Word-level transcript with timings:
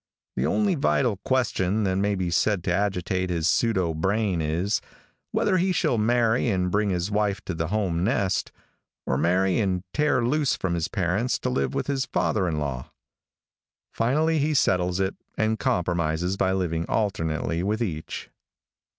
The 0.35 0.47
only 0.47 0.73
vital 0.73 1.17
question 1.17 1.83
that 1.83 1.93
may 1.95 2.15
be 2.15 2.31
said 2.31 2.63
to 2.63 2.73
agitate 2.73 3.29
his 3.29 3.47
pseudo 3.47 3.93
brain 3.93 4.41
is, 4.41 4.81
whether 5.31 5.57
he 5.57 5.71
shall 5.71 5.99
marry 5.99 6.49
and 6.49 6.71
bring 6.71 6.89
his 6.89 7.11
wife 7.11 7.45
to 7.45 7.53
the 7.53 7.67
home 7.67 8.03
nest, 8.03 8.51
or 9.05 9.15
marry 9.15 9.59
and 9.59 9.83
tear 9.93 10.25
loose 10.25 10.55
from 10.55 10.73
his 10.73 10.87
parents 10.87 11.37
to 11.37 11.51
live 11.51 11.75
with 11.75 11.85
his 11.85 12.07
father 12.07 12.47
in 12.47 12.57
law. 12.57 12.89
Finally 13.93 14.39
he 14.39 14.55
settles 14.55 14.99
it 14.99 15.15
and 15.37 15.59
compromises 15.59 16.35
by 16.35 16.51
living 16.51 16.87
alternately 16.89 17.61
with 17.61 17.79
each. 17.79 18.31